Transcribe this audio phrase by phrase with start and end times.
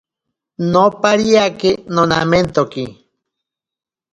[0.71, 2.83] Nopariake nomamentoki.